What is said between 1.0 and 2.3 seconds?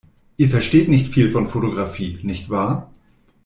viel von Fotografie,